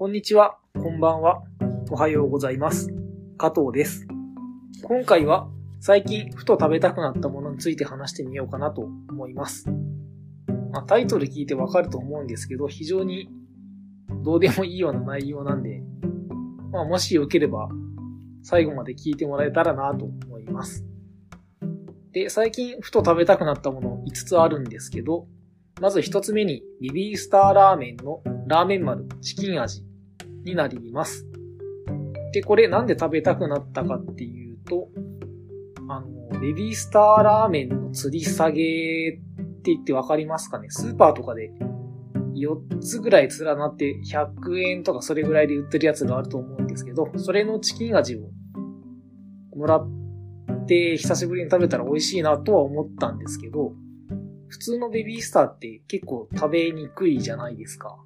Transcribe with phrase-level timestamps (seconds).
[0.00, 1.42] こんにちは、こんばんは、
[1.90, 2.88] おはようございます。
[3.36, 4.06] 加藤です。
[4.82, 9.68] 今回は最近ふと食べたくなったものについて話してみようかなと思います。
[10.72, 13.28] まあ、タイトル聞いてわかると思うんですけど、非常に
[14.24, 15.82] どうでもいいような内容なんで、
[16.72, 17.68] まあ、もしよければ
[18.42, 20.82] 最後まで聞いてもらえたらなと思います。
[22.12, 25.26] で、最近ふと食べたくなったもの5つあるんですけど、
[25.78, 29.89] まず1つ目にビビースターラーメンのラーメン丸チキン味
[30.44, 31.26] になります。
[32.32, 34.88] で、これなんで食べたくなったかっていうと、
[35.88, 38.62] あの、ベビースターラーメンの吊り下げっ
[39.62, 40.70] て言ってわかりますかね？
[40.70, 41.52] スーパーとかで
[42.34, 48.20] 4つぐらい連なって100円とかそれぐらいで売ってるやつがあると思うんですけど、それのチキン味を
[49.56, 49.88] もらっ
[50.66, 53.72] て久しぶりに食べたら美味しいなとは思ったんですけど、
[54.48, 57.98] 普通のベビースターって結構食べにくいじゃないですか。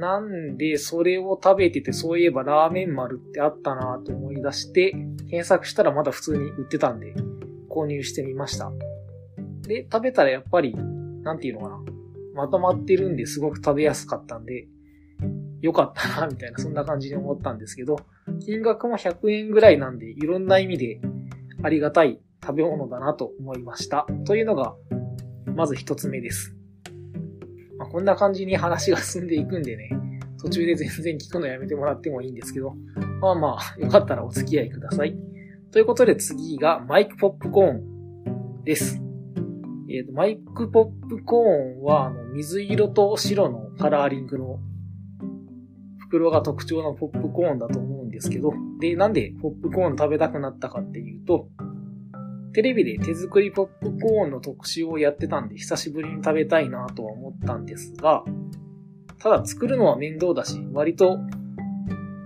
[0.00, 7.14] なんで、それを食べてて、そういえばラーメン丸ってあったなと思い出して、検索したらまだ普通に売ってたんで、
[7.68, 8.72] 購入してみました。
[9.68, 10.74] で、食べたらやっぱり、
[11.22, 11.78] なんていうのかな。
[12.34, 14.66] まとまってるんですごく食べやすかったんで、
[15.60, 17.98] よかったな、みたいな、そんな感じに思ったんですけど、
[18.40, 21.02] 金額も100円ぐらいなんで、いろんな意味で
[21.62, 24.06] ありがたい食べ物だなと思いました。
[24.24, 24.74] というのが、
[25.54, 26.56] まず一つ目です。
[27.90, 29.90] こんな感じに話が進んでいくんでね、
[30.40, 32.74] 途中で全然聞くのやめてもらってもいいんですけど、
[33.20, 35.16] まあまあ、よかったらお付き合いください。
[35.72, 39.00] ということで次がマイクポップコーンです。
[39.88, 44.60] えっ、と、マイクポップコーンは、あの、水色と白のカラーリングの
[45.98, 51.48] 袋が特徴のポップコーンだと思うんですけど、で、なんでポップコーン食べたくなったかっていうと、
[52.52, 58.24] テレビで手作りポップコーンの特集をやってたんで、久しぶりに食べたいなとは思ったんですが、
[59.18, 61.18] ただ作るのは面倒だし、割と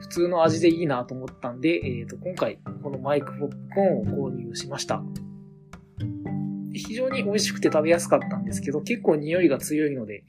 [0.00, 5.02] 普通の味でいいなと思ったんで、えっ、と、今回このマイクポップコーンを購入しました。
[6.72, 10.24] 非常に美味しくて食べやすかったんですけど、結構匂いが強いので、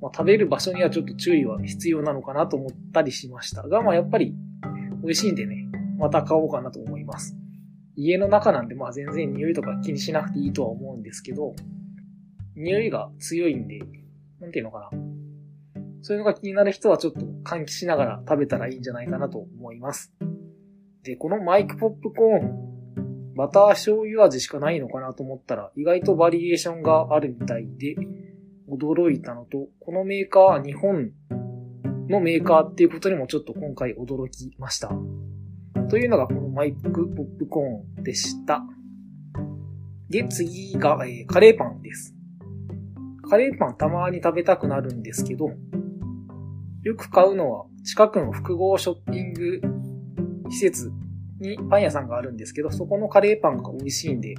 [0.00, 4.34] まあ、食べる場所にはちょっと注意は必要なのかなと思ったりしましたが、まあやっぱり
[5.02, 5.66] 美味しいんでね、
[5.98, 7.37] また買おうかなと思います。
[8.00, 11.54] 家の中なんでまあ全然匂いとか気にしなくていいとは思うんですけど、
[12.54, 13.80] 匂いが強いんで、
[14.40, 14.98] なんていうのかな。
[16.02, 20.14] そういうのが気になる人はちょっと換気しながら食べたらいいんじゃないかなと思います。
[21.02, 27.96] で、このマイクポップコーン、バター醤油味しかないのかなと思ったら意外とバリエーションがあるみたいで、
[28.70, 31.10] 驚いたのと、このメーカーは日本
[32.08, 34.92] のメーカーっていうことにもちょっと今回驚きました。
[35.88, 38.62] というのがこのマイクポップコーンでした。
[40.10, 42.14] で、次が、えーカレーパンです。
[43.28, 45.50] カレーパンたまに食べたくなるんですけど、
[46.82, 49.60] よく買うのは近くの複合ショッピング
[50.50, 50.90] 施設
[51.40, 54.34] にパン屋さんがあるんですけど、そこのカレーパンが美味しいんで、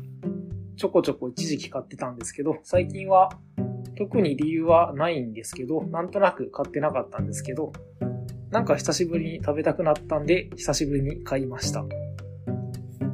[0.75, 3.29] ちょこちょこ一時期買ってたんですけど、最近は
[3.97, 7.73] 特に理由はないんですけど、なんとなく買ってなかったんですけど、
[8.51, 11.85] なんか久しぶりに食べたくなったんで、久しぶりに買いました。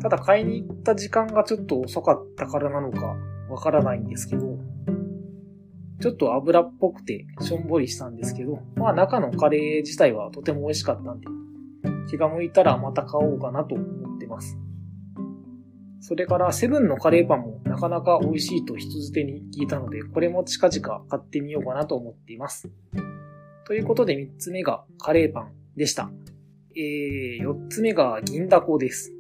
[0.02, 3.16] ただ買いに行った時間がちょっと遅かったからなのか
[3.50, 4.58] わからないんですけど、
[6.00, 11.28] ちょっと油っぽくてしょんぼりしたんですけど、まあ中のカレー自体はとても美味しかったんで、
[12.10, 14.58] 気が向いたらまた買おうかなと思ってます。
[16.00, 22.70] それからセブンのカレーパンもなかなか美味しいと人づてに聞いたので、これも近々買ってみようかなと思っています。
[23.66, 26.12] ということで3つ目がカレーパンでした。
[26.76, 29.12] えー、4つ目が銀だこです。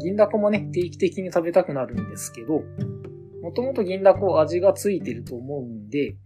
[0.00, 2.62] 銀だこもね、定期的に食べたくなるんですけど、
[3.42, 6.16] もともと銀だこ味がついてると思うんで、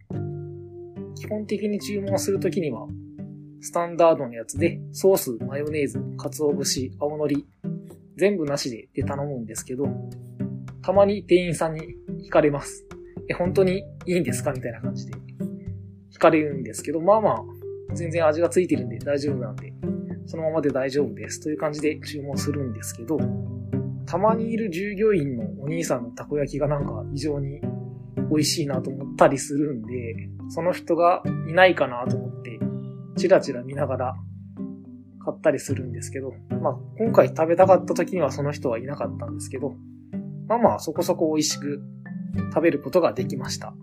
[1.17, 2.87] 基本的に注文するときには、
[3.61, 7.47] スタンダードのやつで、ソース、マヨネーズ、鰹節、青のり、
[8.17, 9.87] 全部なしでで頼むんですけど、
[10.83, 11.83] たまに店員さんに
[12.27, 12.87] 聞かれます。
[13.29, 14.53] え、本当にいいんですか？
[14.53, 15.15] みたいな感じで
[16.21, 17.45] かれるんですけど、まあまあ、
[17.95, 19.73] 全然味がついてるんで大丈夫なんで、
[20.27, 23.19] そのままで大丈夫ですという感じで注文するんですけど、
[24.07, 27.61] たまにいる従業員のお兄さんのたこ焼きがなんか異常に
[28.31, 32.61] 美味しいなと思ったりするんで、その人がいないかなと思って、
[33.17, 34.15] チラチラ見ながら
[35.25, 39.75] 買ったりするんですけど、まあ今回食べたかった時にはその人はいなかったんですけど、
[40.49, 41.83] まあまあそこそこ美味しく
[42.53, 43.75] 食べることができました。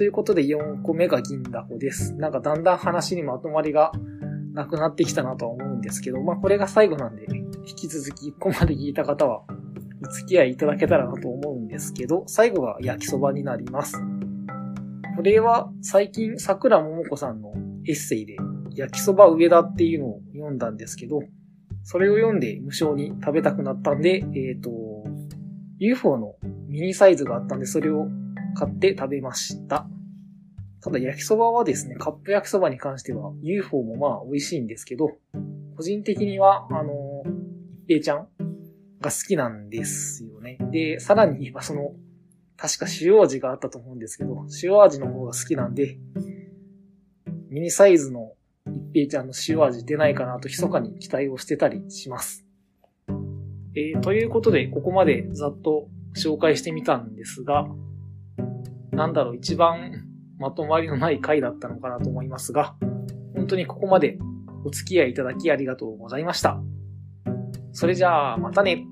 [0.00, 2.14] ということで4個目が銀だこです。
[2.14, 3.92] なんかだんだん話にまとまりが
[4.54, 7.26] なくなってきたなとは思うんですけど、まあこれが最後なんで、
[7.66, 9.42] 引き続きここまで聞いた方は
[10.02, 14.00] お付き合いいただけたらなと思うんですけど、最後が焼きそばになります。
[15.16, 17.52] これは最近桜ももこさんの
[17.86, 18.38] エッセイで
[18.74, 21.20] 焼きそば上田っていうのを読んだんですけど、
[21.82, 24.70] それを読んで無償に食べたくなったんで、えっ、ー、と、
[25.78, 26.36] UFO の
[26.68, 28.08] ミニサイズがあったんで、それを
[28.54, 29.86] 買って食べました。
[30.82, 35.10] ただ焼きそばはですね、カップ焼きそばに関しては UFO もまあ美味しいんですけど、
[35.76, 37.22] 個人的には、あの、
[37.86, 38.28] 一平ちゃん
[39.00, 40.58] が好きなんですよね。
[40.70, 41.92] で、さらに言えばその、
[42.56, 45.98] 確か塩味があったと思うんですけど、塩味の方が好きなんで、
[47.50, 48.32] ミニサイズの
[48.92, 52.46] 一平ちゃんの塩味出ないかなと密かに期待をしてたりします。
[53.74, 57.66] えー、ということで、ここまでざっと紹介してみたんですが、
[59.00, 60.04] なんだろう、一番
[60.38, 62.74] まとまりのない回だったのかなと思いますが、
[63.34, 64.18] 本当にここまで
[64.66, 66.60] お付き合いいただきありがとうございました。
[67.72, 68.84] それじゃあ、またね。